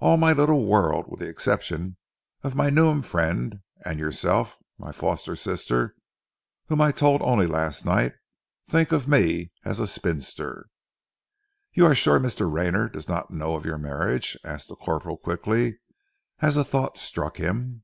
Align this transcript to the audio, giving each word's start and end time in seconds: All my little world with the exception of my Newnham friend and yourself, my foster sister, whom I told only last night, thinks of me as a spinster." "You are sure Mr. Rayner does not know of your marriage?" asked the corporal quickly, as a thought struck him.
All 0.00 0.16
my 0.16 0.32
little 0.32 0.64
world 0.64 1.04
with 1.06 1.20
the 1.20 1.28
exception 1.28 1.98
of 2.42 2.54
my 2.54 2.70
Newnham 2.70 3.02
friend 3.02 3.60
and 3.84 4.00
yourself, 4.00 4.56
my 4.78 4.90
foster 4.90 5.36
sister, 5.36 5.94
whom 6.68 6.80
I 6.80 6.92
told 6.92 7.20
only 7.20 7.46
last 7.46 7.84
night, 7.84 8.14
thinks 8.66 8.92
of 8.92 9.06
me 9.06 9.52
as 9.66 9.78
a 9.78 9.86
spinster." 9.86 10.70
"You 11.74 11.84
are 11.84 11.94
sure 11.94 12.18
Mr. 12.18 12.50
Rayner 12.50 12.88
does 12.88 13.06
not 13.06 13.30
know 13.30 13.54
of 13.54 13.66
your 13.66 13.76
marriage?" 13.76 14.34
asked 14.42 14.68
the 14.68 14.76
corporal 14.76 15.18
quickly, 15.18 15.78
as 16.38 16.56
a 16.56 16.64
thought 16.64 16.96
struck 16.96 17.36
him. 17.36 17.82